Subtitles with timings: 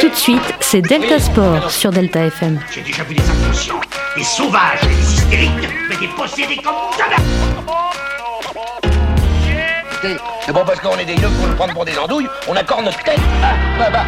[0.00, 2.60] Tout de suite, c'est Delta Sport sur Delta FM.
[2.74, 3.80] J'ai déjà vu des inconscients,
[4.14, 5.50] des sauvages, des hystériques,
[5.88, 7.16] mais des possédés comme jamais
[10.44, 12.84] C'est bon parce qu'on est des yeux pour nous prendre pour des andouilles, on accorde
[12.84, 13.18] notre tête.
[13.42, 14.04] Ah, bah, bah.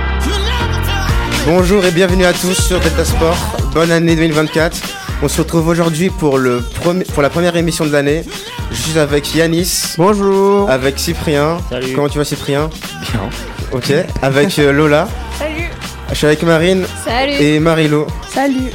[1.47, 3.37] Bonjour et bienvenue à tous sur Delta Sport.
[3.73, 4.77] Bonne année 2024.
[5.23, 8.25] On se retrouve aujourd'hui pour, le premier- pour la première émission de l'année.
[8.71, 9.95] Je suis avec Yanis.
[9.97, 10.69] Bonjour.
[10.71, 11.57] Avec Cyprien.
[11.71, 11.95] Salut.
[11.95, 12.69] Comment tu vas Cyprien?
[13.01, 13.31] Bien.
[13.73, 13.93] Ok.
[14.23, 15.09] Avec euh, Lola.
[15.39, 15.69] Salut.
[16.11, 17.33] Je suis avec Marine Salut.
[17.41, 18.07] et Marilo.
[18.29, 18.71] Salut.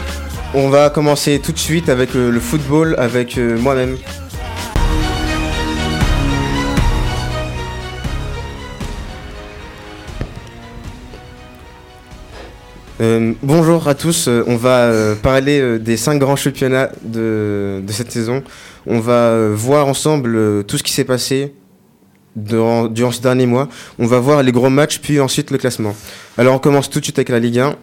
[0.53, 3.97] On va commencer tout de suite avec euh, le football avec euh, moi-même.
[13.01, 17.91] Euh, bonjour à tous, Euh, on va euh, parler des cinq grands championnats de, de
[17.91, 18.43] cette saison.
[18.85, 21.53] On va voir ensemble tout ce qui s'est passé
[22.35, 23.69] durant, durant ces derniers mois.
[23.99, 25.95] On va voir les gros matchs, puis ensuite le classement.
[26.37, 27.75] Alors on commence tout de suite avec la Ligue 1.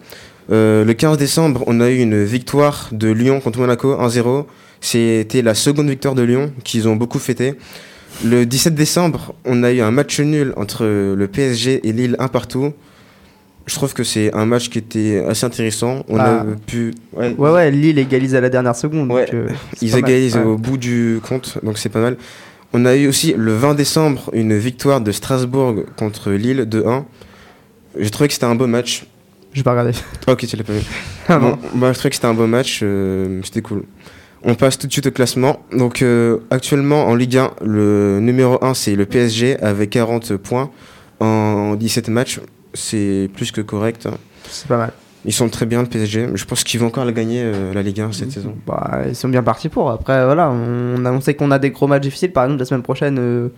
[0.51, 4.45] Euh, le 15 décembre, on a eu une victoire de Lyon contre Monaco 1-0.
[4.81, 7.53] C'était la seconde victoire de Lyon qu'ils ont beaucoup fêté.
[8.25, 12.27] Le 17 décembre, on a eu un match nul entre le PSG et Lille un
[12.27, 12.73] partout.
[13.67, 16.03] Je trouve que c'est un match qui était assez intéressant.
[16.09, 16.41] On Ah.
[16.41, 16.93] a pu.
[17.13, 19.09] ouais, Ouais, ouais, Lille égalise à la dernière seconde.
[19.11, 19.47] Ouais, donc, euh,
[19.81, 19.99] ils mal.
[19.99, 20.43] égalisent Ouais.
[20.43, 22.17] au bout du compte, donc c'est pas mal.
[22.73, 27.03] On a eu aussi le 20 décembre une victoire de Strasbourg contre Lille 2-1.
[27.99, 29.05] J'ai trouvé que c'était un beau match.
[29.53, 29.91] J'ai pas regardé.
[30.27, 30.81] Ah, ok, tu l'as pas vu.
[31.27, 33.83] Ah, Bon, bah, je trouvais que c'était un beau match, euh, c'était cool.
[34.43, 35.59] On passe tout de suite au classement.
[35.71, 40.71] Donc euh, actuellement en Ligue 1, le numéro 1 c'est le PSG avec 40 points
[41.19, 42.39] en 17 matchs.
[42.73, 44.05] C'est plus que correct.
[44.07, 44.17] hein.
[44.49, 44.93] C'est pas mal.
[45.25, 46.29] Ils sont très bien le PSG.
[46.33, 48.55] Je pense qu'ils vont encore la gagner euh, la Ligue 1 cette saison.
[48.65, 49.91] Bah, ils sont bien partis pour.
[49.91, 52.31] Après, voilà, on, a- on sait qu'on a des gros matchs difficiles.
[52.31, 53.49] Par exemple, la semaine prochaine, euh,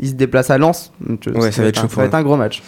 [0.00, 0.92] ils se déplacent à Lens.
[1.04, 2.62] Donc, euh, Ouais, ça va être un- chaud Ça pour va être un gros match.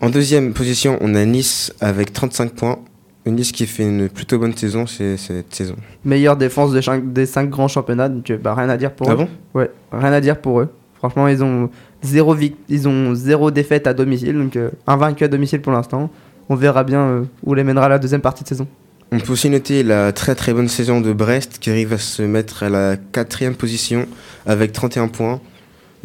[0.00, 2.78] En deuxième position, on a Nice avec 35 points.
[3.26, 5.74] Nice qui fait une plutôt bonne saison cette saison.
[6.04, 8.08] Meilleure défense des, cinq- des cinq grands championnats.
[8.08, 9.16] Donc, bah, rien à dire pour Ah eux.
[9.16, 9.28] bon?
[9.54, 10.68] Ouais, rien à dire pour eux.
[10.94, 11.68] Franchement, ils ont
[12.02, 12.34] zéro,
[12.68, 14.36] ils ont zéro défaite à domicile.
[14.36, 16.10] Donc, euh, un vaincu à domicile pour l'instant.
[16.48, 18.66] On verra bien euh, où les mènera la deuxième partie de saison.
[19.10, 22.22] On peut aussi noter la très très bonne saison de Brest qui arrive à se
[22.22, 24.06] mettre à la quatrième position
[24.46, 25.40] avec 31 points.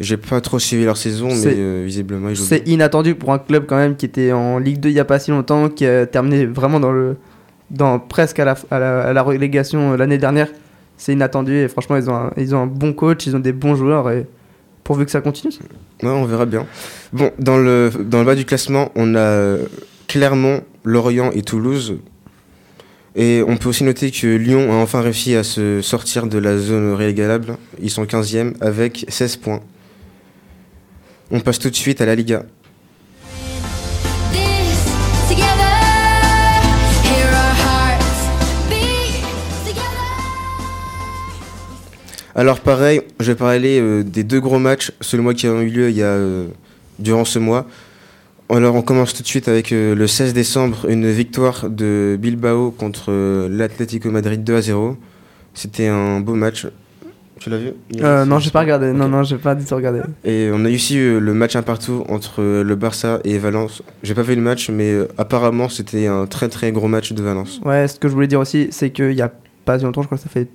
[0.00, 3.38] J'ai pas trop suivi leur saison, mais euh, visiblement ils jouent C'est inattendu pour un
[3.38, 5.86] club quand même qui était en Ligue 2 il y a pas si longtemps, qui
[5.86, 7.16] a terminé vraiment dans le,
[7.70, 10.48] dans presque à la, à la, à la relégation euh, l'année dernière.
[10.96, 13.52] C'est inattendu et franchement ils ont, un, ils ont un bon coach, ils ont des
[13.52, 14.26] bons joueurs et
[14.82, 15.52] pourvu que ça continue.
[16.02, 16.66] Ouais, on verra bien.
[17.12, 19.58] Bon, dans le, dans le bas du classement, on a
[20.08, 21.98] Clermont, Lorient et Toulouse.
[23.16, 26.58] Et on peut aussi noter que Lyon a enfin réussi à se sortir de la
[26.58, 27.56] zone régalable.
[27.80, 29.60] Ils sont 15e avec 16 points.
[31.30, 32.44] On passe tout de suite à la Liga.
[42.36, 45.68] Alors pareil, je vais parler euh, des deux gros matchs, selon moi, qui ont eu
[45.68, 46.48] lieu il y a, euh,
[46.98, 47.66] durant ce mois.
[48.50, 52.70] Alors on commence tout de suite avec euh, le 16 décembre, une victoire de Bilbao
[52.70, 54.96] contre euh, l'Atlético Madrid 2 à 0.
[55.54, 56.66] C'était un beau match.
[57.40, 57.72] Tu l'as vu?
[58.00, 58.90] Euh, non, j'ai pas regardé.
[58.90, 58.96] Ok.
[58.96, 60.00] Non, non, j'ai pas du tout regardé.
[60.24, 63.82] Et on a eu aussi le match un partout entre le Barça et Valence.
[64.02, 67.60] J'ai pas vu le match, mais apparemment c'était un très très gros match de Valence.
[67.64, 69.32] Ouais, ce que je voulais dire aussi, c'est qu'il y a
[69.64, 70.48] pas si longtemps, je crois que ça fait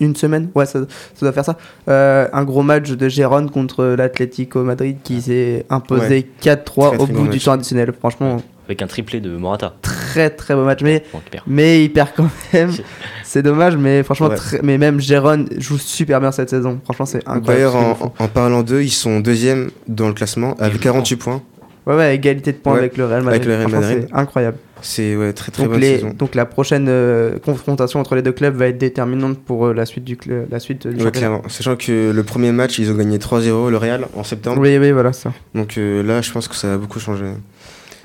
[0.00, 0.86] une semaine, ouais, ça, ça
[1.26, 1.56] doit faire ça.
[1.88, 7.06] Euh, un gros match de Gérone contre l'Atlético Madrid qui s'est imposé 4-3 Très, au
[7.06, 7.44] bout du match.
[7.44, 7.92] temps additionnel.
[7.98, 9.74] Franchement, Avec un triplé de Morata.
[9.82, 10.80] très très beau match.
[10.82, 11.44] Mais Bon, qui perd.
[11.46, 12.70] Mais il perd quand même.
[13.24, 14.34] C'est dommage, mais franchement, Ouais.
[14.36, 16.80] très- mais même Gérone joue super bien cette saison.
[16.84, 17.46] Franchement, c'est incroyable.
[17.72, 21.42] D'ailleurs, en, parlant d'eux, ils sont deuxième dans le classement avec jouent 48 points.
[21.86, 23.42] Ouais, ouais, égalité de points Ouais, avec le Real Madrid.
[23.42, 24.06] avec le Real Madrid.
[24.10, 24.58] C'est incroyable.
[24.82, 26.10] C'est ouais, très très Donc, bonne les- saison.
[26.16, 29.86] donc la prochaine euh, confrontation entre les deux clubs va être déterminante pour euh, la
[29.86, 31.10] suite du, cl- la suite du Ouais, championnat.
[31.10, 31.42] clairement.
[31.48, 34.60] Sachant que le premier match, ils ont gagné 3-0 le Real en septembre.
[34.60, 35.32] Oui, oui, voilà ça.
[35.54, 37.24] Donc euh, là, je pense que ça a beaucoup changé.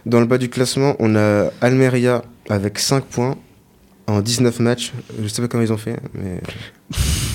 [0.05, 3.35] Dans le bas du classement, on a Almeria avec 5 points
[4.07, 4.93] en 19 matchs.
[5.21, 6.39] Je sais pas comment ils ont fait, mais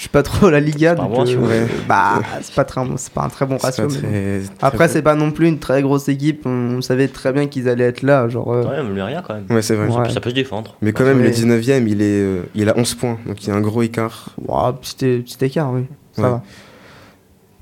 [0.00, 1.40] Je suis pas trop la Liga, pas bon ratio.
[1.40, 1.66] Ouais.
[1.86, 3.86] bah c'est pas très, c'est pas un très bon c'est ratio.
[3.86, 4.92] pas mais très- Après, bon.
[4.94, 6.46] c'est pas non plus une très grosse équipe.
[6.46, 8.50] On savait très bien qu'ils allaient être là, genre.
[8.50, 9.44] euh, Ouais, mais le rien quand même.
[9.50, 9.88] Ouais, c'est vrai.
[9.88, 10.08] Ouais.
[10.08, 10.74] Ça peut se défendre.
[10.80, 11.24] Mais quand même, Ouais.
[11.24, 13.18] le 19ème, il, est, euh, il a 11 points.
[13.26, 14.30] Donc il y a un gros écart.
[14.48, 15.82] ouah, petit, petit écart, oui.
[16.12, 16.28] Ça Ouais.
[16.30, 16.42] va.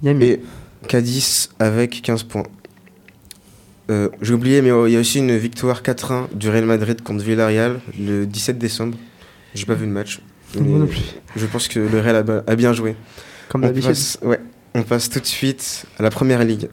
[0.04, 0.22] Il y a mieux.
[0.22, 0.40] Et
[0.86, 2.44] Cadiz avec 15 points.
[3.90, 7.02] Euh, J'ai oublié, mais oh, il y a aussi une victoire 4-1 du Real Madrid
[7.02, 8.96] contre Villarreal le 17 décembre.
[9.54, 10.20] J'ai pas vu le match.
[10.56, 11.14] Moi non plus.
[11.36, 12.96] Je pense que le Real a, bien joué.
[13.48, 13.96] Comme d'habitude.
[14.22, 14.40] Ouais.
[14.74, 16.68] On passe tout de suite à la première ligue.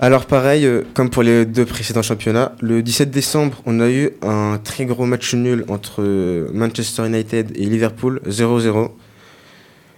[0.00, 4.10] Alors pareil, euh, comme pour les deux précédents championnats, le 17 décembre, on a eu
[4.22, 8.92] un très gros match nul entre euh, Manchester United et Liverpool, 0-0.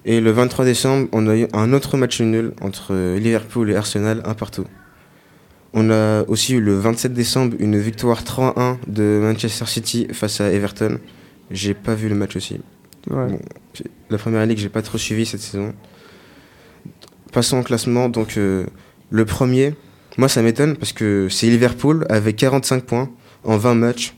[0.06, 3.76] Et le 23 décembre, on a eu un autre match nul entre euh, Liverpool et
[3.76, 4.64] Arsenal, un partout.
[5.72, 10.50] On a aussi eu le 27 décembre une victoire 3-1 de Manchester City face à
[10.50, 10.99] Everton.
[11.50, 12.55] J'ai pas vu le match aussi.
[13.08, 13.26] Ouais.
[13.28, 13.38] Bon,
[13.75, 15.72] j'ai- la première ligue, j'ai pas trop suivi cette saison.
[17.32, 18.08] Passons au classement.
[18.08, 18.67] Donc, euh,
[19.11, 19.75] le premier,
[20.19, 23.08] moi ça m'étonne parce que c'est Liverpool avec 45 points
[23.44, 24.14] en 20 matchs.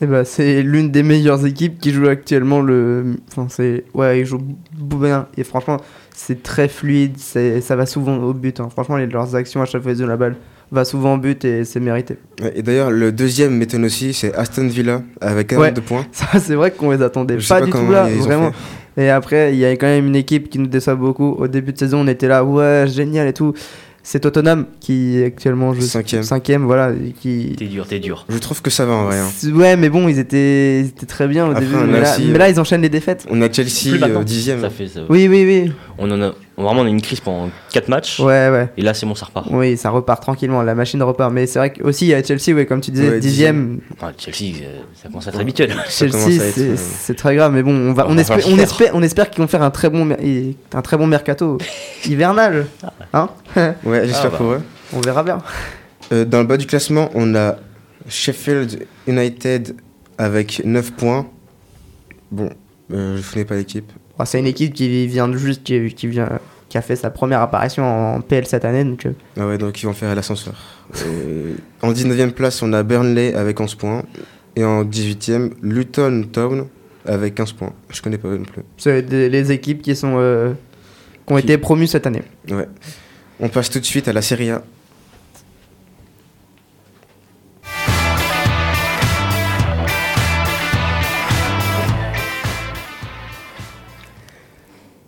[0.00, 3.16] Et bah, c'est l'une des meilleures équipes qui joue actuellement le.
[3.30, 3.84] Enfin, c'est.
[3.94, 4.42] Ouais, ils jouent
[4.76, 5.26] bien.
[5.36, 5.78] Et franchement,
[6.14, 7.18] c'est très fluide.
[7.18, 8.60] Ça va souvent au but.
[8.60, 8.68] hein.
[8.70, 10.36] Franchement, leurs actions à chaque fois qu'ils ont la balle
[10.70, 12.16] va souvent au but et c'est mérité.
[12.42, 16.06] Ouais, Et d'ailleurs, le deuxième m'étonne aussi, c'est Aston Villa avec 42 points.
[16.12, 18.52] Ça, c'est vrai qu'on les attendait Je pas, pas du tout là, vraiment.
[18.96, 21.36] Et après, il y a quand même une équipe qui nous déçoit beaucoup.
[21.38, 23.52] Au début de saison, on était là, ouais, génial et tout.
[24.02, 26.22] C'est Tottenham qui actuellement joue Cinquième.
[26.22, 27.54] cinquième, voilà, qui.
[27.58, 28.24] T'es dur, t'es dur.
[28.28, 29.18] Je trouve que ça va en vrai.
[29.18, 29.28] hein.
[29.54, 31.76] Ouais, mais bon, ils étaient, ils étaient très bien au Après, début.
[31.86, 33.26] Mais là, aussi, mais euh, là, ils enchaînent les défaites.
[33.30, 34.62] On a Chelsea euh, dixième.
[34.62, 35.00] Ça fait ça.
[35.10, 35.72] Oui, oui, oui.
[35.98, 36.32] On en a
[36.64, 38.18] vraiment on a une crise pendant 4 matchs.
[38.20, 38.68] Ouais, ouais.
[38.76, 39.46] Et là c'est bon, ça repart.
[39.50, 41.32] Oui, ça repart tranquillement, la machine repart.
[41.32, 43.80] Mais c'est vrai qu'aussi, il y a Chelsea, ouais, comme tu disais, Ouais, dixième.
[43.94, 45.74] Enfin, Chelsea, euh, ça commence à être habituel.
[45.88, 46.18] Chelsea,
[46.52, 47.52] c'est euh, c'est très grave.
[47.52, 48.60] Mais bon, on, va, On espère, pas on, faire.
[48.64, 51.58] espère, on espère qu'ils vont faire un très bon, mer- et- un très bon mercato
[52.06, 52.66] hivernal.
[53.12, 53.28] Hein
[53.84, 54.36] Ouais, j'espère Ah, bah.
[54.38, 54.62] pour eux.
[54.92, 55.38] On verra bien.
[56.12, 57.56] Euh, dans le bas du classement, on a
[58.08, 59.76] Sheffield United
[60.16, 61.26] avec 9 points.
[62.30, 62.50] Bon,
[62.92, 63.92] euh, je connais pas l'équipe.
[64.24, 66.28] C'est une équipe qui vient de juste, qui, qui vient,
[66.68, 67.84] qui a fait sa première apparition
[68.16, 68.84] en PL cette année.
[68.84, 70.54] Donc, euh, Ah ouais, donc ils vont faire l'ascenseur.
[71.06, 74.02] Euh, en 19e place, on a Burnley avec 11 points.
[74.56, 76.66] Et en 18e, Luton Town
[77.06, 77.72] avec 15 points.
[77.90, 78.62] Je connais pas non plus.
[78.76, 80.52] c'est les équipes qui sont, euh,
[81.26, 82.22] qui ont Qui- été promues cette année.
[82.50, 82.66] Ouais.
[83.40, 84.62] On passe tout de suite à la Serie A.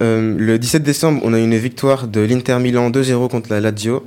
[0.03, 4.05] Euh, le 17 décembre, on a une victoire de l'Inter Milan 2-0 contre la Lazio.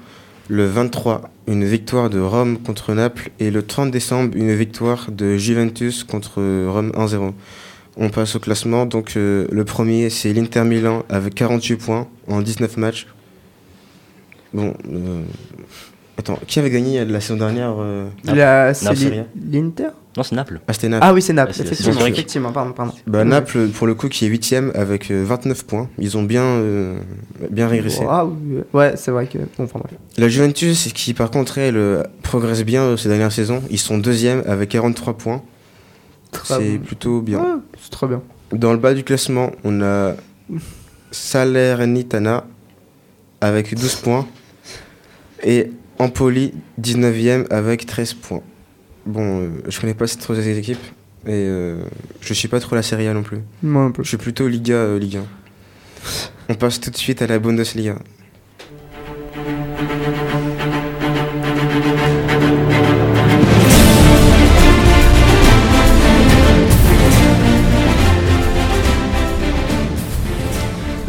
[0.49, 3.29] Le 23, une victoire de Rome contre Naples.
[3.39, 7.33] Et le 30 décembre, une victoire de Juventus contre Rome 1-0.
[7.95, 8.85] On passe au classement.
[8.85, 13.07] Donc, euh, le premier, c'est l'Inter Milan avec 48 points en 19 matchs.
[14.53, 15.23] Bon, euh,
[16.17, 18.07] attends, qui avait gagné la saison dernière euh,
[19.35, 19.89] l'Inter?
[20.15, 20.61] Non, c'est Naples.
[20.67, 21.05] Ah, c'était Naples.
[21.07, 22.05] Ah oui, c'est Naples, Ah, effectivement.
[22.05, 22.93] effectivement, pardon, pardon.
[23.07, 25.89] Bah, Naples, pour le coup, qui est 8ème avec euh, 29 points.
[25.97, 26.99] Ils ont bien, euh,
[27.49, 28.03] bien régressé.
[28.07, 29.39] Ah oui, ouais, c'est vrai que.
[29.39, 29.93] Bon, enfin bref.
[30.17, 33.63] La Juventus, qui par contre, elle, euh, progresse bien euh, ces dernières saisons.
[33.71, 35.41] Ils sont deuxième avec 43 points.
[36.43, 36.85] C'est bon.
[36.85, 37.39] plutôt bien.
[37.39, 38.21] Ouais, c'est très bien.
[38.51, 40.13] Dans le bas du classement, on a
[41.09, 42.45] Salernitana
[43.41, 44.27] avec 12 points.
[45.43, 48.41] Et Empoli, 19ème avec 13 points.
[49.05, 50.77] Bon, euh, je connais pas ces trois équipes.
[51.25, 51.83] Et euh,
[52.21, 53.39] je suis pas trop la Serie A non plus.
[53.61, 54.03] Moi un peu.
[54.03, 55.25] Je suis plutôt Liga, euh, Ligue 1.
[56.49, 57.95] On passe tout de suite à la Bundesliga.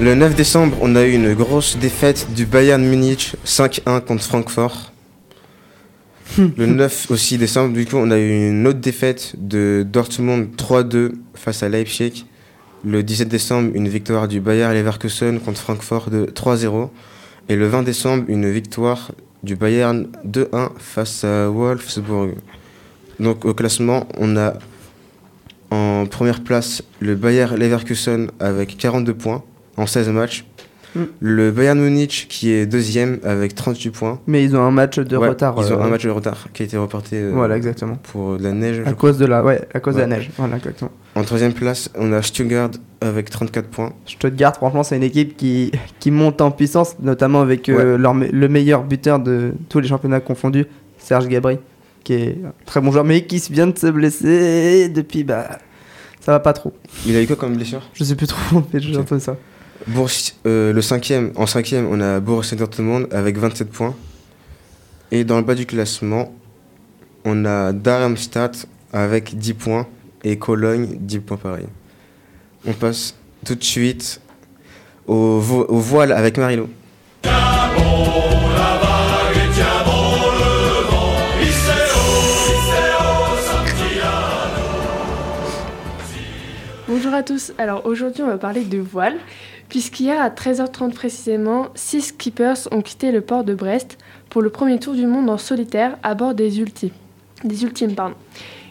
[0.01, 4.94] Le 9 décembre, on a eu une grosse défaite du Bayern Munich 5-1 contre Francfort.
[6.57, 11.13] Le 9 aussi décembre, du coup, on a eu une autre défaite de Dortmund 3-2
[11.35, 12.27] face à Leipzig.
[12.85, 16.91] Le 17 décembre, une victoire du Bayer Leverkusen contre Francfort de 3-0.
[17.49, 19.13] Et le 20 décembre, une victoire
[19.43, 22.35] du Bayern 2-1 face à Wolfsburg.
[23.21, 24.55] Donc au classement, on a
[25.71, 29.43] en première place le Bayer Leverkusen avec 42 points
[29.77, 30.45] en 16 matchs.
[30.95, 31.01] Mm.
[31.21, 34.21] Le Bayern Munich qui est deuxième avec 38 points.
[34.27, 35.55] Mais ils ont un match de Ouais, retard.
[35.59, 37.97] Ils ont euh, un match de retard qui a été reporté euh, Voilà, exactement.
[38.13, 38.81] pour de la neige.
[38.81, 38.95] À crois.
[39.11, 40.31] cause de la, ouais, à cause de la neige.
[40.37, 40.91] Voilà, exactement.
[41.17, 42.71] En troisième place, on a Stuttgart
[43.01, 43.93] avec 34 points.
[44.07, 45.71] Stuttgart, franchement, c'est une équipe qui,
[46.01, 50.21] qui monte en puissance, notamment avec euh, leur le meilleur buteur de tous les championnats
[50.21, 50.67] confondus,
[50.99, 51.59] Serge Gabri,
[52.03, 55.59] qui est un très bon joueur, mais qui vient de se blesser depuis, bah,
[56.21, 56.73] ça va pas trop.
[57.07, 57.83] Il a eu quoi comme blessure?
[57.93, 59.37] Je sais plus trop, mais j'ai entendu ça.
[60.47, 63.95] Euh, le cinquième, en cinquième, on a Borussia Dortmund avec 27 points.
[65.11, 66.33] Et dans le bas du classement,
[67.25, 69.87] on a Darmstadt avec 10 points
[70.23, 71.67] et Cologne 10 points pareil.
[72.67, 73.15] On passe
[73.45, 74.21] tout de suite
[75.07, 76.69] au, au voile avec Marilo.
[86.87, 87.53] Bonjour à tous.
[87.59, 89.17] Alors aujourd'hui, on va parler de voile,
[89.75, 93.99] puisqu'hier à 13h30 précisément, six skippers ont quitté le port de Brest
[94.31, 96.93] pour le premier tour du monde en solitaire à bord des ultimes.
[97.43, 97.57] Des.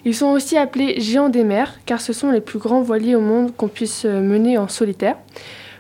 [0.05, 3.19] Ils sont aussi appelés géants des mers, car ce sont les plus grands voiliers au
[3.19, 5.17] monde qu'on puisse euh, mener en solitaire.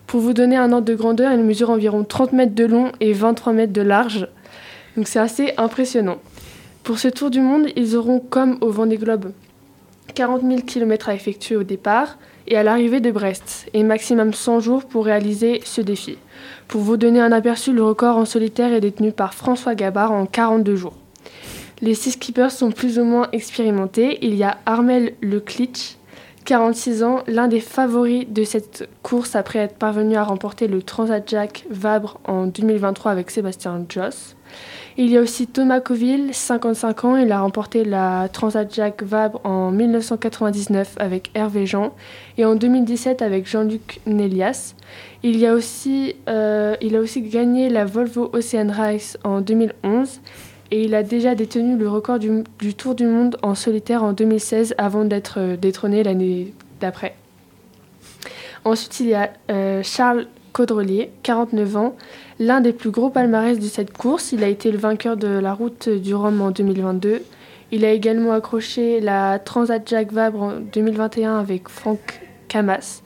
[0.07, 3.13] Pour vous donner un ordre de grandeur, ils mesurent environ 30 mètres de long et
[3.13, 4.27] 23 mètres de large.
[4.97, 6.17] Donc c'est assez impressionnant.
[6.83, 9.31] Pour ce tour du monde, ils auront, comme au Vendée Globe,
[10.15, 12.17] 40 000 km à effectuer au départ
[12.47, 16.17] et à l'arrivée de Brest, et maximum 100 jours pour réaliser ce défi.
[16.67, 20.25] Pour vous donner un aperçu, le record en solitaire est détenu par François Gabard en
[20.25, 20.97] 42 jours.
[21.81, 24.19] Les six skippers sont plus ou moins expérimentés.
[24.21, 25.97] Il y a Armel Leclitch,
[26.45, 31.27] 46 ans, l'un des favoris de cette course après être parvenu à remporter le Transat
[31.29, 34.35] Jacques Vabre en 2023 avec Sébastien Joss.
[34.97, 39.41] Il y a aussi Thomas Coville, 55 ans, il a remporté la Transat Jacques Vabre
[39.43, 41.95] en 1999 avec Hervé Jean
[42.37, 44.75] et en 2017 avec Jean-Luc Nélias.
[45.23, 50.21] Il, y a aussi, euh, il a aussi gagné la Volvo Ocean Race en 2011
[50.69, 54.13] et il a déjà détenu le record du, du Tour du Monde en solitaire en
[54.13, 57.15] 2016 avant d'être euh, détrôné l'année d'après.
[58.65, 61.95] Ensuite, il y a euh, Charles Caudrelier, 49 ans,
[62.39, 64.31] l'un des plus gros palmarès de cette course.
[64.31, 67.21] Il a été le vainqueur de la route du Rhum en 2022.
[67.71, 73.01] Il a également accroché la Transat Jacques Vabre en 2021 avec Franck Camas,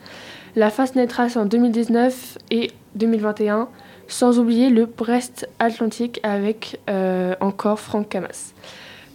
[0.55, 3.69] la Fastnet Race en 2019 et 2021,
[4.09, 8.53] sans oublier le Brest Atlantique avec euh, encore Franck Camas.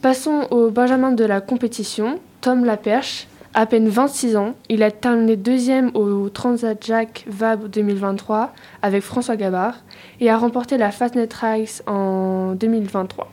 [0.01, 4.55] Passons au Benjamin de la compétition, Tom Laperche, à peine 26 ans.
[4.69, 9.77] Il a terminé deuxième au Transat Jacques Vabre 2023 avec François Gabard
[10.21, 13.31] et a remporté la Fastnet Race en 2023.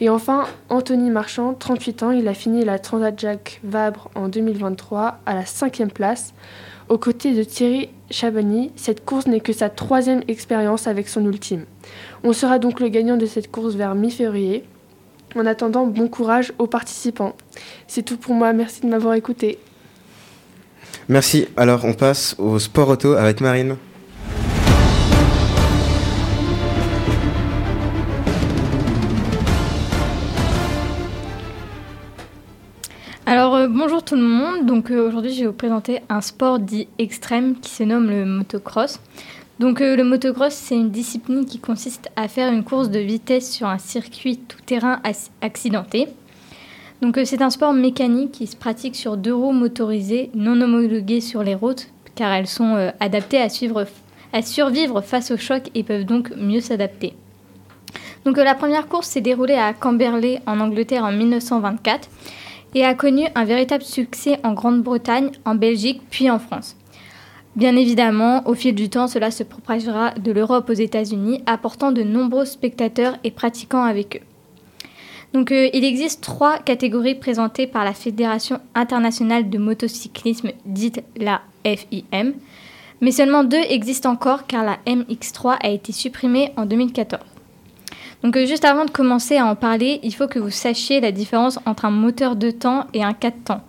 [0.00, 5.20] Et enfin, Anthony Marchand, 38 ans, il a fini la Transat Jacques Vabre en 2023
[5.26, 6.34] à la cinquième place,
[6.88, 8.72] aux côtés de Thierry Chabani.
[8.74, 11.66] Cette course n'est que sa troisième expérience avec son ultime.
[12.24, 14.64] On sera donc le gagnant de cette course vers mi-février.
[15.34, 17.34] En attendant, bon courage aux participants.
[17.86, 19.58] C'est tout pour moi, merci de m'avoir écouté.
[21.08, 21.48] Merci.
[21.56, 23.76] Alors, on passe au sport auto avec Marine.
[33.24, 36.58] Alors euh, bonjour tout le monde, donc euh, aujourd'hui je vais vous présenter un sport
[36.58, 39.00] dit extrême qui se nomme le motocross.
[39.62, 43.48] Donc euh, le motocross c'est une discipline qui consiste à faire une course de vitesse
[43.48, 45.00] sur un circuit tout-terrain
[45.40, 46.08] accidenté.
[47.00, 51.20] Donc euh, c'est un sport mécanique qui se pratique sur deux roues motorisées non homologuées
[51.20, 53.48] sur les routes car elles sont euh, adaptées à,
[54.42, 57.14] survivre face au choc et peuvent donc mieux s'adapter.
[58.24, 62.08] Donc la première course s'est déroulée à Camberley en Angleterre en 1924
[62.74, 66.74] et a connu un véritable succès en Grande-Bretagne, en Belgique puis en France.
[67.54, 72.02] Bien évidemment, au fil du temps, cela se propagera de l'Europe aux États-Unis, apportant de
[72.02, 74.26] nombreux spectateurs et pratiquants avec eux.
[75.34, 81.42] Donc, euh, il existe trois catégories présentées par la Fédération internationale de motocyclisme, dite la
[81.64, 82.32] FIM,
[83.02, 87.22] mais seulement deux existent encore car la MX3 a été supprimée en 2014.
[88.22, 91.12] Donc euh, juste avant de commencer à en parler, il faut que vous sachiez la
[91.12, 93.60] différence entre un moteur de temps et un 4 temps.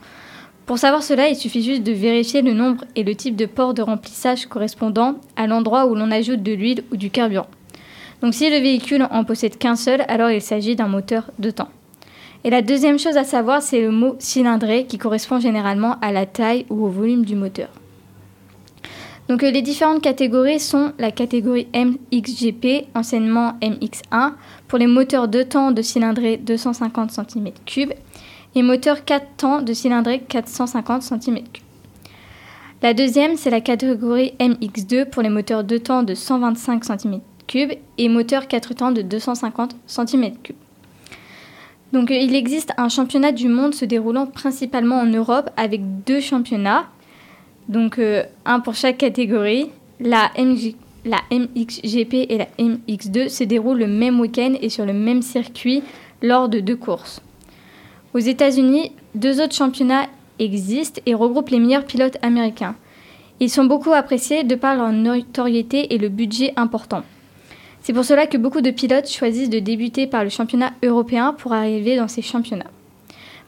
[0.65, 3.73] Pour savoir cela, il suffit juste de vérifier le nombre et le type de port
[3.73, 7.47] de remplissage correspondant à l'endroit où l'on ajoute de l'huile ou du carburant.
[8.21, 11.67] Donc si le véhicule en possède qu'un seul, alors il s'agit d'un moteur de temps.
[12.45, 16.25] Et la deuxième chose à savoir, c'est le mot cylindré qui correspond généralement à la
[16.25, 17.69] taille ou au volume du moteur.
[19.29, 24.33] Donc euh, les différentes catégories sont la catégorie MXGP, anciennement MX1,
[24.67, 27.93] pour les moteurs 2 temps de cylindrée 250 cm3
[28.55, 31.43] et moteurs 4 temps de cylindrée 450 cm3.
[32.81, 38.09] La deuxième, c'est la catégorie MX2 pour les moteurs 2 temps de 125 cm3 et
[38.09, 40.51] moteurs 4 temps de 250 cm3.
[41.93, 46.19] Donc euh, il existe un championnat du monde se déroulant principalement en Europe avec deux
[46.19, 46.87] championnats,
[47.69, 49.69] donc euh, un pour chaque catégorie.
[49.99, 55.83] La MXGP et la MX2 se déroulent le même week-end et sur le même circuit
[56.21, 57.21] lors de deux courses.
[58.13, 60.05] Aux États-Unis, deux autres championnats
[60.37, 62.75] existent et regroupent les meilleurs pilotes américains.
[63.39, 67.03] Ils sont beaucoup appréciés de par leur notoriété et le budget important.
[67.81, 71.53] C'est pour cela que beaucoup de pilotes choisissent de débuter par le championnat européen pour
[71.53, 72.69] arriver dans ces championnats.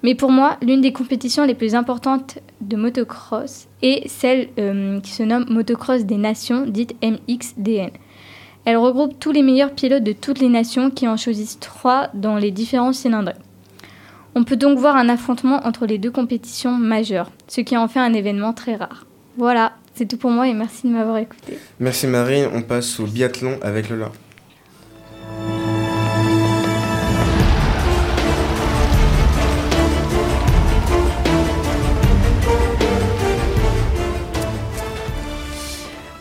[0.01, 5.11] Mais pour moi, l'une des compétitions les plus importantes de motocross est celle euh, qui
[5.11, 7.91] se nomme Motocross des Nations, dite MXDN.
[8.65, 12.37] Elle regroupe tous les meilleurs pilotes de toutes les nations qui en choisissent trois dans
[12.37, 13.35] les différents cylindrés.
[14.37, 18.01] On peut donc voir un affrontement entre les deux compétitions majeures, ce qui en fait
[18.01, 19.05] un événement très rare.
[19.37, 21.57] Voilà, c'est tout pour moi et merci de m'avoir écouté.
[21.79, 24.11] Merci Marine, on passe au biathlon avec Lola.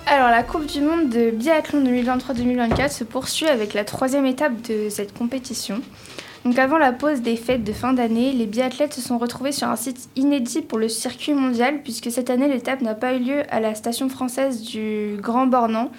[0.07, 4.89] Alors la Coupe du Monde de biathlon 2023-2024 se poursuit avec la troisième étape de
[4.89, 5.81] cette compétition.
[6.45, 9.69] Donc avant la pause des fêtes de fin d'année, les biathlètes se sont retrouvés sur
[9.69, 13.43] un site inédit pour le circuit mondial puisque cette année l'étape n'a pas eu lieu
[13.49, 15.91] à la station française du Grand Bornand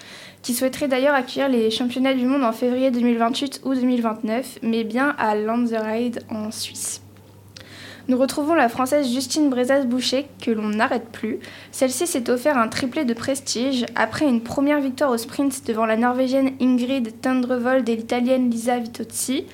[0.43, 5.15] qui souhaiterait d'ailleurs accueillir les championnats du monde en février 2028 ou 2029 mais bien
[5.17, 7.01] à Lanzerheide en Suisse.
[8.07, 11.39] Nous retrouvons la Française Justine Brezas-Boucher, que l'on n'arrête plus.
[11.71, 15.97] Celle-ci s'est offert un triplé de prestige après une première victoire au sprint devant la
[15.97, 19.45] Norvégienne Ingrid Tendrevold et l'Italienne Lisa Vitozzi,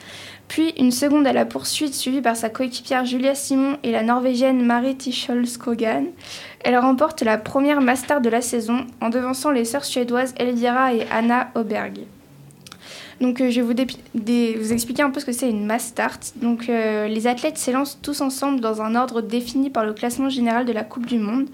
[0.52, 4.62] puis une seconde à la poursuite suivie par sa coéquipière Julia Simon et la Norvégienne
[4.66, 6.08] Marie Ticholskogan.
[6.66, 11.08] Elle remporte la première master de la saison en devançant les sœurs suédoises Elvira et
[11.10, 12.02] Anna Oberg.
[13.22, 13.86] Euh, je vais
[14.56, 16.34] vous, expliquer un peu ce que c'est une mass start.
[16.38, 20.66] Donc euh, les athlètes s'élancent tous ensemble dans un ordre défini par le classement général
[20.66, 21.48] de la Coupe du Monde.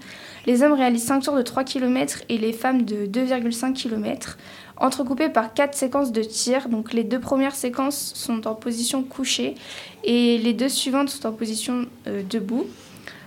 [0.46, 4.38] Les hommes réalisent 5 tours de 3 km et les femmes de 2,5 km,
[4.78, 6.68] entrecoupés par 4 séquences de tir.
[6.68, 9.54] Donc les deux premières séquences sont en position couchée
[10.04, 12.66] et les deux suivantes sont en position euh, debout.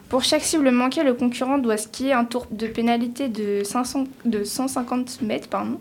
[0.09, 4.43] Pour chaque cible manquée, le concurrent doit skier un tour de pénalité de, 500 de
[4.43, 5.47] 150 mètres.
[5.47, 5.79] Pardon.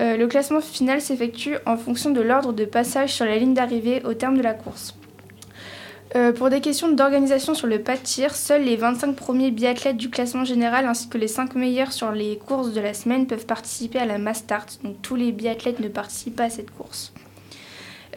[0.00, 4.02] Euh, le classement final s'effectue en fonction de l'ordre de passage sur la ligne d'arrivée
[4.04, 4.94] au terme de la course.
[6.16, 9.98] Euh, pour des questions d'organisation sur le pas de tir, seuls les 25 premiers biathlètes
[9.98, 13.46] du classement général ainsi que les 5 meilleurs sur les courses de la semaine peuvent
[13.46, 14.80] participer à la mass start.
[14.82, 17.12] Donc tous les biathlètes ne participent pas à cette course.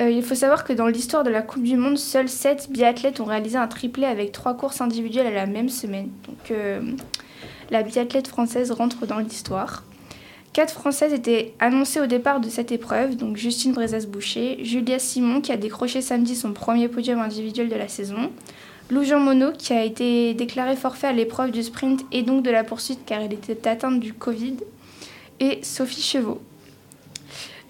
[0.02, 3.20] Euh, il faut savoir que dans l'histoire de la Coupe du Monde, seuls 7 biathlètes
[3.20, 6.10] ont réalisé un triplé avec 3 courses individuelles à la même semaine.
[6.28, 6.58] Donc
[7.70, 9.84] la biathlète française rentre dans l'histoire.
[10.54, 15.52] Quatre Françaises étaient annoncées au départ de cette épreuve, donc Justine Brezas-Boucher, Julia Simon qui
[15.52, 18.32] a décroché samedi son premier podium individuel de la saison,
[18.92, 22.52] Lou Jean Monod qui a été déclaré forfait à l'épreuve du sprint et donc de
[22.52, 24.58] la poursuite car elle était atteinte du Covid,
[25.40, 26.40] et Sophie Chevaux.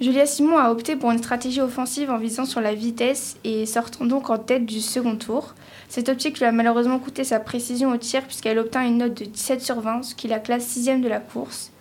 [0.02, 4.04] Julia Simon a opté pour une stratégie offensive en visant sur la vitesse et sortant
[4.04, 5.56] donc en tête du second tour.
[5.88, 9.24] Cette optique lui a malheureusement coûté sa précision au tir puisqu'elle obtint une note de
[9.24, 11.73] 17 sur 20, ce qui la classe 6 de la course.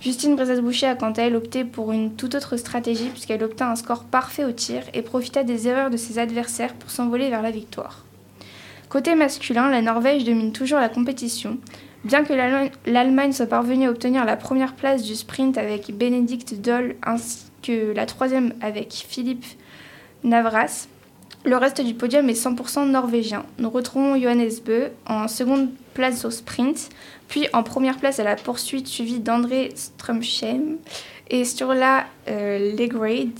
[0.00, 3.76] Justine Brezas-Boucher a quant à elle opté pour une toute autre stratégie puisqu'elle obtint un
[3.76, 7.50] score parfait au tir et profita des erreurs de ses adversaires pour s'envoler vers la
[7.50, 8.04] victoire.
[8.88, 11.58] Côté masculin, la Norvège domine toujours la compétition.
[12.04, 16.96] Bien que l'Allemagne- soit parvenue à obtenir la première place du sprint avec Benedict Doll
[17.02, 19.44] ainsi que la troisième avec Philippe
[20.24, 20.88] Navras,
[21.44, 23.44] le reste du podium est 100% norvégien.
[23.58, 26.88] Nous retrouvons Johannes Bö en seconde place au sprint,
[27.30, 30.76] puis en première place à la poursuite suivi d'André Strömsheim
[31.30, 33.38] et Sturla euh, Legrade,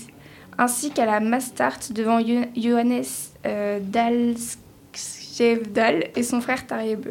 [0.57, 3.03] ainsi qu'à la mass start devant Jo- Johannes
[3.47, 3.81] euh,
[4.95, 7.11] Dalskjevdal et son frère Tarjei Bø.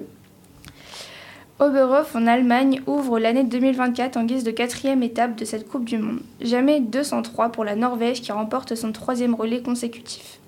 [1.59, 5.97] Oberhof en Allemagne ouvre l'année 2024 en guise de quatrième étape de cette Coupe du
[5.97, 6.21] Monde.
[6.39, 10.39] Jamais 203 pour la Norvège qui remporte son troisième relais consécutif.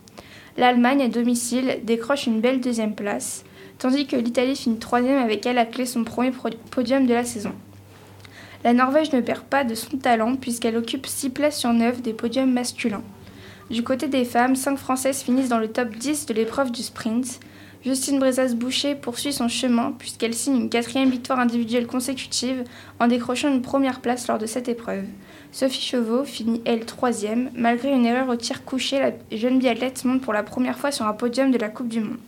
[0.58, 3.44] L'Allemagne à domicile décroche une belle deuxième place,
[3.82, 6.32] tandis que l'Italie finit troisième avec à la clé son premier
[6.70, 7.52] podium de la saison.
[8.64, 12.14] La Norvège ne perd pas de son talent puisqu'elle occupe 6 places sur 9 des
[12.14, 13.02] podiums masculins.
[13.72, 17.40] Du côté des femmes, 5 Françaises finissent dans le top 10 de l'épreuve du sprint.
[17.84, 22.64] Justine Brezas-Boucher poursuit son chemin puisqu'elle signe une quatrième victoire individuelle consécutive
[23.00, 25.06] en décrochant une première place lors de cette épreuve.
[25.52, 27.50] Sophie Chauveau finit, elle, troisième.
[27.56, 31.08] Malgré une erreur au tir couché, la jeune biathlète monte pour la première fois sur
[31.08, 32.20] un podium de la Coupe du Monde.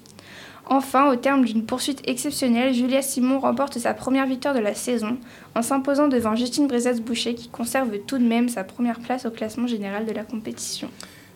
[0.65, 5.17] Enfin, au terme d'une poursuite exceptionnelle, Julia Simon remporte sa première victoire de la saison
[5.56, 9.67] en s'imposant devant Justine Brezas-Boucher qui conserve tout de même sa première place au classement
[9.67, 10.89] général de la compétition.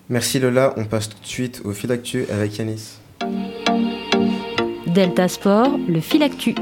[0.10, 3.00] Merci Lola, on passe tout de suite au fil d'actu avec Yanis.
[4.88, 6.56] Delta Sport, le fil actu.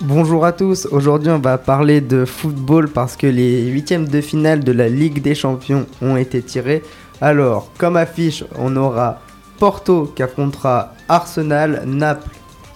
[0.00, 4.62] Bonjour à tous, aujourd'hui on va parler de football parce que les huitièmes de finale
[4.62, 6.82] de la Ligue des Champions ont été tirés.
[7.20, 9.20] Alors, comme affiche, on aura
[9.58, 12.28] Porto qui affrontera Arsenal, Naples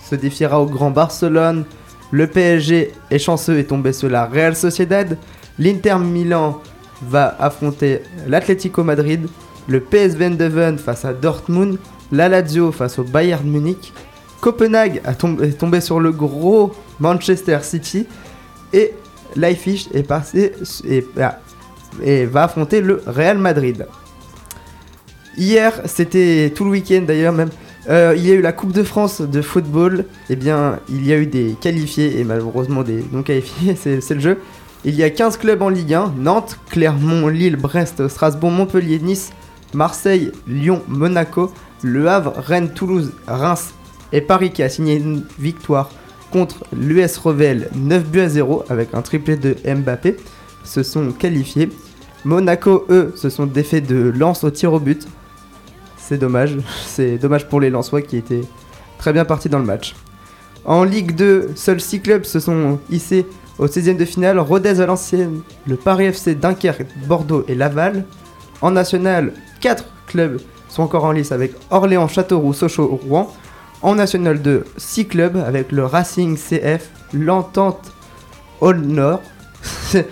[0.08, 1.64] se défiera au Grand Barcelone,
[2.10, 5.18] le PSG est chanceux et tombé sur la Real Sociedad,
[5.58, 6.60] l'Inter Milan
[7.02, 9.28] va affronter l'Atlético Madrid,
[9.68, 11.78] le PSV Eindhoven face à Dortmund,
[12.10, 13.92] la Lazio face au Bayern Munich,
[14.40, 18.06] Copenhague tombé, est tombé sur le gros Manchester City
[18.72, 18.94] et
[19.36, 19.88] Leipzig
[21.20, 21.38] ah,
[22.26, 23.86] va affronter le Real Madrid.
[25.36, 27.50] Hier, c'était tout le week-end d'ailleurs même,
[27.88, 30.04] Euh, il y a eu la Coupe de France de football.
[30.28, 34.20] Eh bien, il y a eu des qualifiés et malheureusement des non qualifiés, c'est le
[34.20, 34.38] jeu.
[34.84, 39.32] Il y a 15 clubs en Ligue 1 Nantes, Clermont, Lille, Brest, Strasbourg, Montpellier, Nice,
[39.74, 43.72] Marseille, Lyon, Monaco, Le Havre, Rennes, Toulouse, Reims
[44.12, 45.90] et Paris qui a signé une victoire
[46.30, 50.16] contre l'US Revel 9 buts à 0 avec un triplé de Mbappé
[50.64, 51.70] se sont qualifiés.
[52.24, 55.06] Monaco, eux, se sont défaits de Lens au tir au but.
[56.10, 56.56] C'est dommage.
[56.86, 58.40] C'est dommage pour les Lensois qui étaient
[58.98, 59.94] très bien partis dans le match.
[60.64, 63.24] En Ligue 2, seuls 6 clubs se sont hissés
[63.60, 64.40] au 16e de finale.
[64.40, 68.06] Rodez Valenciennes, le Paris FC, Dunkerque, Bordeaux et Laval.
[68.60, 73.32] En National, 4 clubs sont encore en lice avec Orléans, Châteauroux, Sochaux, Rouen.
[73.80, 77.92] En National 2, 6 clubs avec le Racing CF, l'Entente
[78.60, 79.22] All Nord,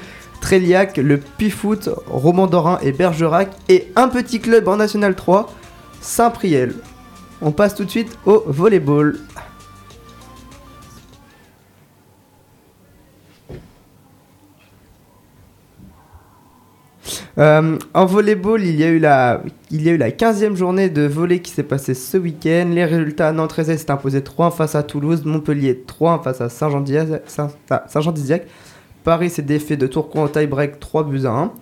[0.41, 3.51] Tréliac, le Puy-Foot, Roman-Dorin et Bergerac.
[3.69, 5.53] Et un petit club en National 3,
[6.01, 6.75] Saint-Priel.
[7.41, 9.19] On passe tout de suite au volleyball.
[17.39, 20.89] Euh, en volleyball, il y, a eu la, il y a eu la 15e journée
[20.91, 22.69] de volley qui s'est passée ce week-end.
[22.73, 27.23] Les résultats Nantes 13 s'est imposé 3 face à Toulouse, Montpellier 3 face à Saint-Jean-d'Izac.
[27.27, 27.51] Saint-
[27.87, 28.47] Saint-Jean-d'Izac.
[29.05, 31.53] Paris s'est défait de Tourcoing au tie-break 3 buts à 1.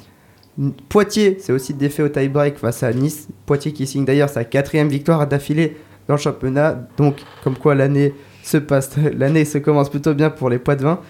[0.89, 3.29] Poitiers s'est aussi défait au tie-break face à Nice.
[3.45, 5.77] Poitiers qui signe d'ailleurs sa quatrième victoire d'affilée
[6.09, 6.79] dans le championnat.
[6.97, 11.01] Donc, comme quoi l'année se passe, l'année se commence plutôt bien pour les Poids-de-Vin.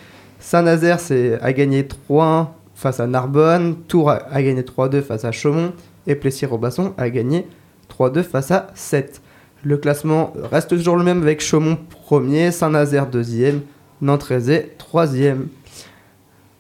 [0.40, 0.98] Saint-Nazaire
[1.40, 3.76] a gagné 3-1 face à Narbonne.
[3.88, 5.72] Tours a, a gagné 3-2 face à Chaumont.
[6.08, 7.46] Et Plessis-Robasson a gagné
[7.88, 9.22] 3-2 face à 7.
[9.64, 13.62] Le classement reste toujours le même avec Chaumont premier, Saint-Nazaire deuxième,
[14.00, 15.48] Nantes-Rézé troisième.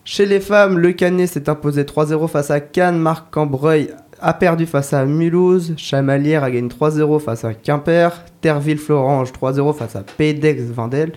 [0.08, 3.88] Chez les femmes, le Canet s'est imposé 3-0 face à Cannes, Marc-Cambreuil
[4.20, 9.96] a perdu face à Mulhouse, Chamalières a gagné 3-0 face à Quimper, Terville-Florange 3-0 face
[9.96, 11.12] à Pédex-Vendel,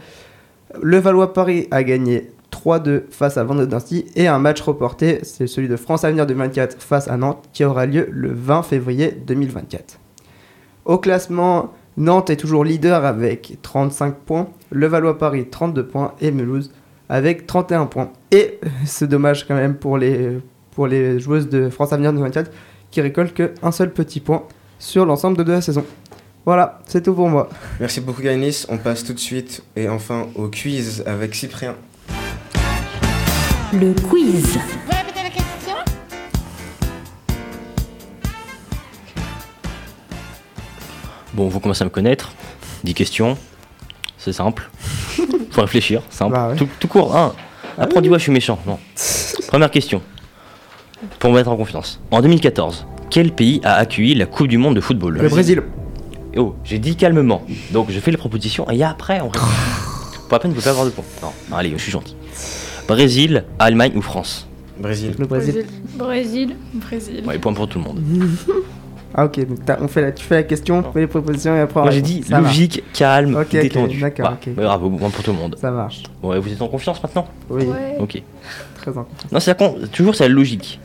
[0.81, 5.75] le Valois-Paris a gagné 3-2 face à Vendée-Dancy et un match reporté, c'est celui de
[5.75, 9.99] France Avenir 2024 face à Nantes qui aura lieu le 20 février 2024.
[10.85, 16.13] Au classement, Nantes est toujours leader avec 35 points, le Valois-Paris 32 points.
[16.21, 16.71] Et Mulhouse
[17.09, 18.11] avec 31 points.
[18.31, 20.39] Et c'est dommage quand même pour les,
[20.71, 22.51] pour les joueuses de France Avenir 2024
[22.91, 24.43] qui récoltent qu'un seul petit point
[24.77, 25.85] sur l'ensemble de la saison.
[26.45, 27.49] Voilà, c'est tout pour moi.
[27.79, 28.65] Merci beaucoup Yanis.
[28.69, 31.75] On passe tout de suite et enfin au quiz avec Cyprien.
[33.73, 34.57] Le quiz.
[41.33, 42.33] Bon, vous commencez à me connaître.
[42.83, 43.37] 10 questions.
[44.29, 44.69] C'est simple.
[45.51, 46.03] Faut réfléchir.
[46.11, 46.33] Simple.
[46.33, 46.55] Bah ouais.
[46.55, 47.17] tout, tout court.
[47.17, 47.33] Un.
[47.79, 48.59] Après, on dit, ouais, je suis méchant.
[48.67, 48.77] Non.
[49.47, 50.03] Première question.
[51.17, 51.99] Pour me mettre en confiance.
[52.11, 55.17] En 2014, quel pays a accueilli la Coupe du Monde de football?
[55.17, 55.63] Le Brésil.
[56.37, 57.41] Oh, j'ai dit calmement.
[57.71, 59.29] Donc, je fais les propositions et après, on.
[59.29, 59.41] Pour
[60.33, 61.05] la peine, vous ne pouvez pas avoir de points.
[61.23, 62.15] Non, non, allez, je suis gentil.
[62.87, 64.47] Brésil, Allemagne ou France?
[64.77, 65.15] Brésil.
[65.17, 65.65] Le Brésil.
[65.95, 66.55] Brésil.
[66.75, 67.23] Brésil.
[67.25, 67.99] Ouais, point pour tout le monde.
[69.15, 71.55] Ah ok, donc t'as- on fait la, tu fais la question, on fait les propositions
[71.55, 72.53] et après on Moi, j'ai dit Ça marche.
[72.55, 73.99] logique, calme, détendu.
[73.99, 74.53] d'accord, Bah, ok.
[74.55, 75.55] bah, bravo, point pour tout le monde.
[75.59, 76.03] Ça marche.
[76.21, 77.27] Bon, et vous êtes en confiance maintenant?
[77.49, 77.95] Oui, Ouais.
[77.99, 78.21] Ok.
[78.75, 80.79] très en Non, c'est la con- toujours c'est la logique.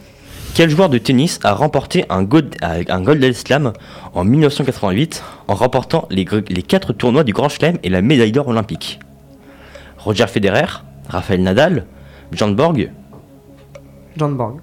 [0.54, 3.72] Quel joueur de tennis a remporté un, gold, un Golden Slam
[4.14, 8.48] en 1988 en remportant les, les quatre tournois du Grand Chelem et la médaille d'or
[8.48, 9.00] olympique?
[9.98, 10.66] Roger Federer,
[11.08, 11.86] Rafael Nadal,
[12.32, 12.90] John Borg,
[14.16, 14.60] John Borg.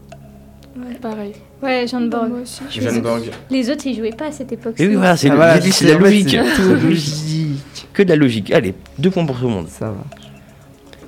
[1.01, 1.33] Pareil.
[1.61, 2.29] Ouais, Jean de Borg.
[2.29, 2.61] Moi aussi.
[2.71, 3.21] Jeanne Borg.
[3.49, 4.75] Les autres, ils jouaient pas à cette époque.
[4.79, 6.29] Et oui, voilà, c'est Ah, le- voilà, la logique.
[6.29, 7.87] c'est tout logique.
[7.93, 8.51] Que de la logique.
[8.51, 9.67] Allez, deux points pour tout le monde.
[9.67, 10.03] Ça va.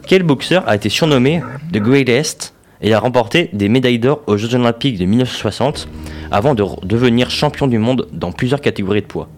[0.05, 4.53] Quel boxeur a été surnommé The Greatest et a remporté des médailles d'or aux Jeux
[4.53, 5.87] Olympiques de 1960
[6.29, 9.29] avant de devenir champion du monde dans plusieurs catégories de poids?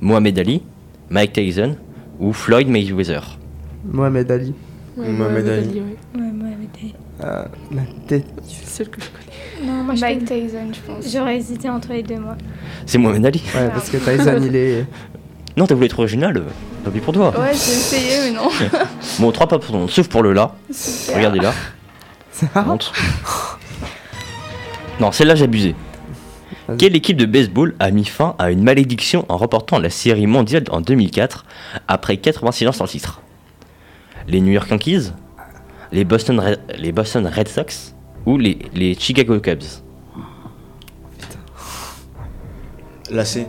[0.00, 0.62] Mohamed Ali,
[1.10, 1.76] Mike Tyson
[2.20, 3.36] ou Floyd Mayweather?
[3.84, 4.54] Mohamed Ali.
[4.96, 5.58] Ouais, Mohamed Mohamed Ali.
[5.68, 5.96] Ali, ouais.
[6.46, 6.94] Avec des-
[7.24, 7.44] Euh,
[7.74, 8.26] la tête.
[8.44, 9.27] C'est celle que je connais.
[9.62, 11.12] Non, moi, je Tyson, je pense.
[11.12, 12.36] J'aurais hésité entre les deux, moi.
[12.86, 13.42] C'est Mohamed Ali.
[13.54, 14.86] Ouais, parce que Tyson il est.
[15.56, 16.44] Non, t'as voulu être original euh,
[16.84, 17.30] Tant pis pour toi.
[17.36, 18.48] Ouais, j'ai essayé, mais non.
[19.18, 20.54] Bon, trois pas pour monde, sauf pour le là.
[20.70, 21.16] Super.
[21.16, 21.52] Regardez là.
[25.00, 25.74] Non, celle-là, j'ai abusé.
[26.68, 26.76] Vas-y.
[26.76, 30.64] Quelle équipe de baseball a mis fin à une malédiction en remportant la série mondiale
[30.70, 31.44] en 2004
[31.88, 33.20] après 86 ans sans le titre?
[34.28, 35.12] Les New York Yankees?
[35.90, 37.94] Les Boston, Red, les Boston Red Sox?
[38.28, 39.62] Ou les, les Chicago Cubs
[43.10, 43.46] La C.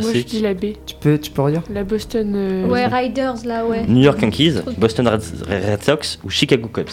[0.00, 0.66] Moi, je dis la B.
[0.86, 1.62] Tu peux, tu peux redire?
[1.70, 2.32] La Boston.
[2.36, 3.86] euh, Ouais, Riders, là, ouais.
[3.86, 6.88] New York Yankees, Boston Red, Red Sox ou Chicago Cubs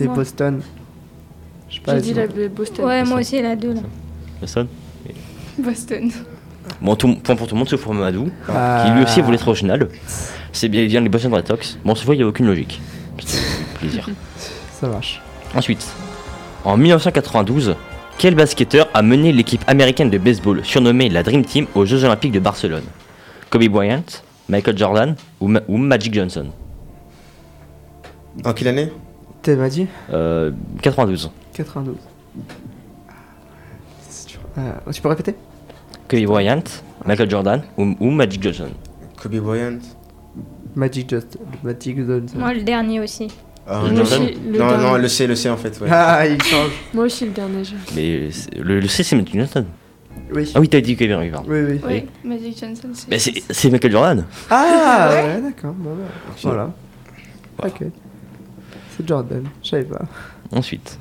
[0.00, 0.14] Et Moi.
[0.14, 0.60] Boston.
[1.68, 1.94] Je sais pas.
[1.96, 2.26] J'ai dit dis-moi.
[2.26, 2.84] la B- Boston.
[2.84, 3.80] Ouais, moi aussi, la 2, là.
[4.40, 4.66] Boston
[5.58, 6.10] Boston.
[6.80, 8.84] Bon, tout, point pour tout le monde sauf pour Mamadou, Ah.
[8.86, 9.88] qui lui aussi voulait être original.
[10.52, 11.78] C'est bien, bien les Boston Red Sox.
[11.84, 12.80] Bon, cette fois, il n'y a aucune logique.
[13.78, 14.08] Plaisir.
[14.80, 15.20] Ça marche.
[15.54, 15.86] Ensuite,
[16.64, 17.76] en 1992,
[18.18, 22.32] quel basketteur a mené l'équipe américaine de baseball surnommée la Dream Team aux Jeux Olympiques
[22.32, 22.84] de Barcelone?
[23.50, 24.04] Kobe Bryant,
[24.48, 26.46] Michael Jordan ou, Ma- ou Magic Johnson?
[28.44, 28.92] En quelle année?
[29.42, 29.86] T'as m'a dit?
[30.12, 31.30] Euh, 92.
[31.54, 31.96] 92.
[34.08, 34.40] C'est dur.
[34.58, 35.34] Euh, tu peux répéter?
[36.08, 36.62] Kobe Bryant,
[37.06, 38.68] Michael Jordan ou, ou Magic Johnson?
[39.20, 39.78] Kobe Bryant
[40.76, 41.38] Magic Just.
[41.64, 42.36] Magic Johnson.
[42.38, 43.28] Moi, le dernier aussi.
[43.72, 45.78] Ah, non, aussi, le non, le C, le C en fait.
[45.80, 45.88] Ouais.
[45.90, 46.70] Ah, il change.
[46.92, 47.76] Moi aussi, le dernier jeu.
[47.94, 48.28] Mais
[48.58, 49.64] le, le C, c'est Magic Johnson.
[50.34, 50.50] Oui.
[50.54, 51.44] Ah oui, t'as dit pardon.
[51.46, 51.80] Oui, oui.
[51.86, 53.08] Oui, Magic Johnson, c'est.
[53.08, 54.24] Mais c'est c'est Michael Jordan.
[54.50, 55.22] Ah, Ouais.
[55.22, 55.72] ouais, d'accord.
[55.74, 56.70] Bon, bah, voilà.
[57.62, 57.84] Ok.
[58.96, 60.02] C'est Jordan, je savais pas.
[60.50, 60.98] Ensuite,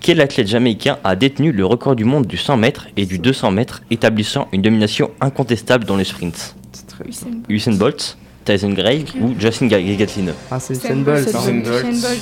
[0.00, 3.50] quel athlète jamaïcain a détenu le record du monde du 100 mètres et du 200
[3.50, 7.04] mètres, établissant une domination incontestable dans le sprint C'est très
[7.48, 8.16] Usain Bolt.
[8.44, 11.30] Tyson Gray ou Justin Ga- Gatlin Ah, c'est Usain Bolt, c'est.
[11.30, 11.82] Usain Usain Bolt.
[12.00, 12.20] Bolt.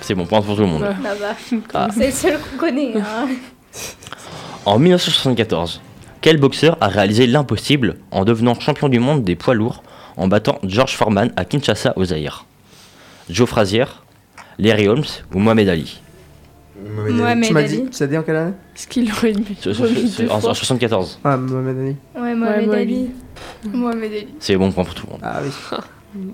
[0.00, 0.82] C'est bon point pour tout le monde.
[1.02, 1.34] Bah bah.
[1.74, 1.88] Ah.
[1.96, 2.94] C'est le seul qu'on connaît.
[2.96, 3.28] hein.
[4.66, 5.80] En 1974,
[6.20, 9.82] quel boxeur a réalisé l'impossible en devenant champion du monde des poids lourds
[10.16, 12.46] en battant George Foreman à Kinshasa au Zaïre
[13.30, 13.84] Joe Frazier,
[14.58, 16.00] Larry Holmes ou Mohamed Ali?
[16.76, 17.14] Mohamed Ali.
[17.20, 17.82] Mohamed Tu m'as Ali.
[17.82, 18.52] dit Tu as dit en quelle année
[18.88, 21.20] qu'il aurait Ce- ce- remis ce- deux En en fois 74.
[21.24, 21.96] Ah, Mohamed Ali.
[22.20, 23.10] Ouais, Mohamed Ali.
[23.72, 24.28] Mohamed Ali.
[24.40, 25.20] C'est bon point pour tout le monde.
[25.22, 26.28] Ah oui.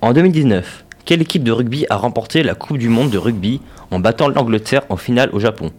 [0.00, 3.98] En 2019, quelle équipe de rugby a remporté la Coupe du Monde de rugby en
[4.00, 5.70] battant l'Angleterre en finale au Japon?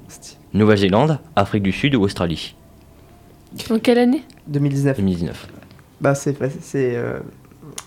[0.54, 2.56] Nouvelle-Zélande, Afrique du Sud ou Australie?
[3.70, 4.24] En quelle année?
[4.48, 4.98] 2019.
[4.98, 5.48] 2019.
[6.02, 6.38] Bah, c'est.
[6.62, 6.96] C'est.
[6.96, 7.20] euh,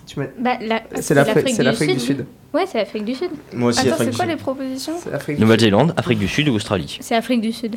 [0.06, 0.26] Tu m'as.
[0.38, 2.26] Bah, la- C'est l'Afrique c'est l'Afrique du Sud.
[2.54, 3.30] Ouais, c'est l'Afrique du Sud.
[3.52, 4.30] Moi aussi, Attends, Afrique c'est quoi Sud.
[4.34, 5.44] les propositions C'est l'Afrique du Sud.
[5.44, 7.76] Nouvelle-Zélande, Afrique du Sud ou Australie C'est l'Afrique du Sud.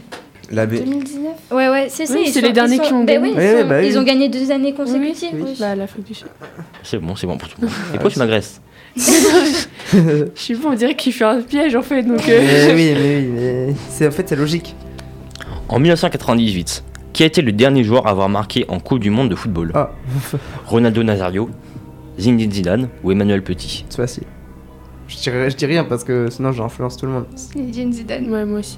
[0.51, 0.75] La B.
[0.75, 3.27] 2019 Ouais, ouais, c'est Oui, ils c'est sont- les derniers qui ont bah gagné.
[3.29, 3.87] oui, ils, Oui, sont- oui, bah oui.
[3.87, 5.29] ils ont gagné deux années consécutives.
[5.33, 6.27] Oui, bah l'Afrique du Sud.
[6.83, 7.75] C'est bon, c'est bon pour tout le monde.
[7.89, 8.61] Et pourquoi tu m'agresses
[8.95, 12.27] Je sais pas, on dirait qu'il fait un piège en fait, donc.
[12.29, 13.75] euh, Mais oui, mais oui, mais.
[13.89, 14.75] c'est- En fait, c'est logique.
[15.69, 19.29] En 1998, qui a été le dernier joueur à avoir marqué en Coupe du Monde
[19.29, 19.71] de football?
[19.75, 19.91] Ah,
[20.65, 21.49] Ronaldo Nazario,
[22.19, 23.85] Zinedine Zidane ou Emmanuel Petit?
[23.89, 24.23] C'est facile.
[25.07, 27.25] Je dirais, je dis rien parce que sinon j'influence tout le monde.
[27.35, 28.29] Zinedine Zidane.
[28.31, 28.77] Ouais, moi aussi.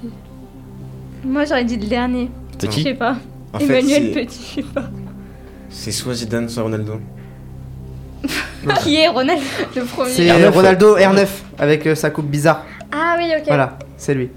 [1.24, 2.30] Moi, j'aurais dit le dernier.
[2.52, 3.16] Je Petit sais pas.
[3.52, 4.84] En Emmanuel c'est- Petit, je sais pas.
[5.68, 7.00] c'est soit Zidane, soit Ronaldo.
[8.82, 9.42] Qui est Ronaldo
[9.74, 10.10] Le premier.
[10.10, 10.50] C'est R9.
[10.50, 11.26] Ronaldo R9
[11.58, 12.64] avec euh, sa coupe bizarre.
[12.92, 13.44] Ah oui, ok.
[13.48, 14.30] Voilà, c'est lui.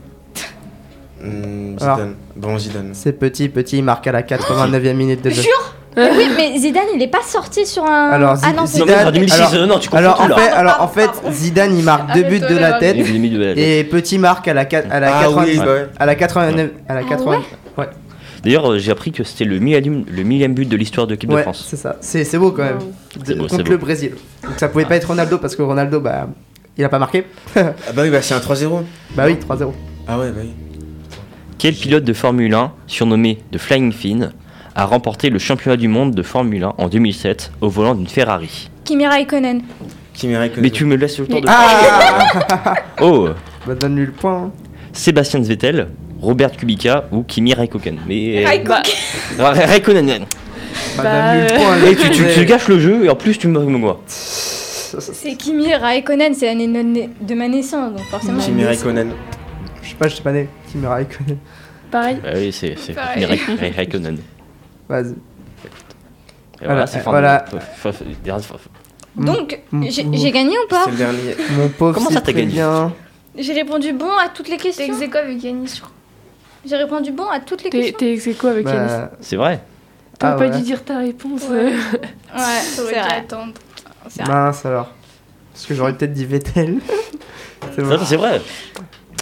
[1.22, 1.98] Hmm, Alors.
[1.98, 2.16] Zidane.
[2.36, 2.90] Bon, Zidane.
[2.94, 5.44] C'est petit, petit, il marque à la 89e minute de jeu.
[5.96, 8.10] Mais oui, mais Zidane, il est pas sorti sur un.
[8.10, 10.16] Alors, ah non, Non, c'est mais Zidane- en 2006, alors- euh, non, tu confonds Alors
[10.18, 10.36] tout en là.
[10.38, 11.13] fait, alors en fait, pardon.
[11.32, 12.96] Zidane il marque deux buts de la tête.
[13.58, 15.88] Et de Petit marque à la 4 à la Ah 80 oui, bah ouais.
[15.98, 17.42] à la 89 à la Ah 80
[17.78, 17.86] ouais.
[18.44, 21.30] D'ailleurs, euh, j'ai appris que c'était le millième, le millième but de l'histoire de l'équipe
[21.30, 21.66] de France.
[21.70, 21.96] c'est ça.
[22.02, 22.80] C'est c'est beau quand même.
[23.26, 23.72] De- beau, contre beau.
[23.72, 24.12] le Brésil.
[24.44, 26.28] Donc ça pouvait pas être Ronaldo parce que Ronaldo bah
[26.78, 27.24] il a pas marqué.
[27.56, 28.82] Ah bah oui, bah c'est un 3-0.
[29.16, 29.72] bah oui 3-0
[30.08, 30.50] Ah ouais, bah oui.
[31.58, 34.34] Quel pilote de Formule 1, surnommé The Flying Finn,
[34.76, 38.70] a remporté le championnat du monde de Formule 1 en 2007 au volant d'une Ferrari?
[38.84, 39.62] Kimi Raikkonen.
[40.58, 41.48] Mais tu me laisses le temps de...
[41.50, 43.30] ah Oh
[43.66, 44.52] bah donne-lui le point hein.
[44.94, 45.88] Sébastien Vettel,
[46.22, 48.46] Robert Kubica ou Kimi Raikkonen Mais...
[48.46, 48.84] Raikkonen.
[49.40, 52.80] Ra- Ra- Raikkonen bah, Bah, donne-lui le euh, point Et tu, tu, tu gâches le
[52.80, 54.02] jeu et en plus tu me moi.
[54.08, 58.40] C'est Kimi Raikkonen, c'est l'année de de ma naissance, donc forcément.
[58.40, 59.10] Kimi Raikkonen.
[59.82, 61.38] je sais pas je suis pas né Kimi Raikkonen
[61.90, 62.18] Pareil.
[62.26, 63.26] Ah oui, c'est c'est Pareil.
[63.26, 64.18] Kimi Raik- Raik- Raikkonen.
[64.88, 65.10] vas-y
[66.62, 67.46] Et Voilà, c'est euh, fin- voilà.
[67.50, 68.58] fa- fa- fa- fa-
[69.16, 69.86] Donc, Mm.
[69.90, 71.36] j'ai gagné ou pas C'est le dernier.
[71.58, 72.64] mon pauvre Comment ça, t'as gagné
[73.38, 74.86] J'ai répondu bon à toutes les T'es questions.
[74.86, 75.82] ex aequo avec Yanis.
[76.66, 77.98] J'ai répondu bon à toutes les T'es questions.
[78.00, 78.88] t'es ex avec Yanis.
[78.88, 79.60] bah C'est vrai
[80.20, 80.58] T'aurais ah pas ouais.
[80.58, 81.42] dû dire ta réponse.
[81.50, 81.74] Ouais.
[81.74, 82.86] euh.
[82.86, 83.54] Ouais, attendre.
[84.28, 84.90] Mince alors
[85.54, 86.78] parce que j'aurais peut-être dit Vettel
[87.76, 88.42] c'est vrai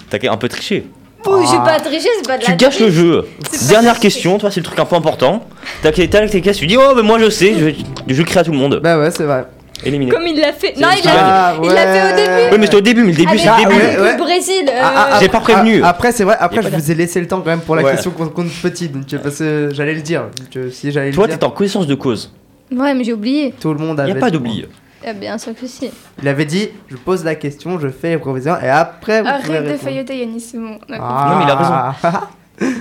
[0.09, 0.87] T'as un peu triché.
[1.25, 1.63] Oh, j'ai Ah.
[1.65, 3.27] pas triché, c'est pas de Tu la gâches le jeu.
[3.69, 5.45] Dernière question, toi c'est le truc un peu important.
[5.83, 8.43] T'as avec tes questions, tu dis oh mais moi je sais, je, je crie à
[8.43, 8.79] tout le monde.
[8.83, 9.45] bah ouais c'est vrai
[9.83, 10.11] Éliminé.
[10.11, 10.75] Comme il l'a fait.
[10.79, 12.15] Non, il l'a Ah, il l'a fait au ouais.
[12.15, 12.51] début.
[12.53, 13.75] Oui mais c'était au début, mais le début c'est le début.
[13.75, 14.11] ouais, ouais.
[14.13, 14.65] le Brésil.
[14.69, 15.81] euh, Ah, ah, J'ai pas prévenu.
[15.83, 17.83] Ah, après, c'est vrai, après, je vous ai laissé le temps quand même pour la
[17.83, 17.91] Ouais.
[17.91, 20.21] question contre, contre petit, donc, euh, parce que j'allais le dire.
[20.23, 22.33] donc, euh, si j'allais le Toi t'es en connaissance de cause.
[22.71, 23.53] Ouais, mais j'ai oublié.
[23.59, 24.11] tout le monde avait.
[24.11, 24.65] a pas d'oubli.
[25.05, 25.89] Ah, bien sûr que si.
[26.21, 29.33] Il avait dit je pose la question, je fais les provisions, et après, vous pouvez
[29.33, 29.79] Arrête de répondre.
[29.83, 30.77] failloter Yanis, c'est bon.
[30.91, 31.27] Ah.
[31.31, 32.21] Non, mais il a raison.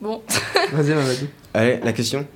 [0.00, 0.20] Bon.
[0.72, 1.26] Vas-y, Mamadou.
[1.54, 2.26] Allez, la question.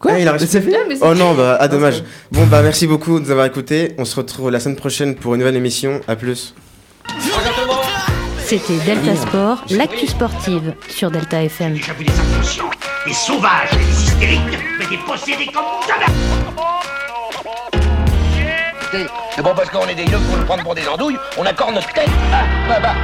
[0.00, 2.02] Quoi Ah, il a reçu- c'est fini mais c'est Oh non, bah, ah dommage.
[2.30, 3.94] Bon, bah, merci beaucoup de nous avoir écoutés.
[3.98, 6.00] On se retrouve la semaine prochaine pour une nouvelle émission.
[6.06, 6.54] À plus.
[8.44, 11.74] C'était Delta Sport, l'actu sportive sur Delta FM.
[11.76, 12.70] J'ai vu des inconscients,
[13.06, 16.06] des sauvages, des hystériques, mais des possédés comme jamais.
[19.36, 21.74] C'est bon parce qu'on est des yeux pour nous prendre pour des andouilles, on accorde
[21.74, 22.08] notre tête.
[22.32, 22.94] Ah, bah, bah.